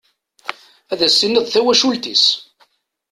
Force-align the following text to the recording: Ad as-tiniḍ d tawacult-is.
Ad 0.91 0.99
as-tiniḍ 1.07 1.43
d 1.45 1.49
tawacult-is. 1.51 2.25